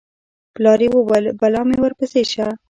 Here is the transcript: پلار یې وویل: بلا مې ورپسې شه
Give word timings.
پلار 0.55 0.79
یې 0.85 0.89
وویل: 0.93 1.25
بلا 1.39 1.61
مې 1.67 1.77
ورپسې 1.81 2.21
شه 2.31 2.47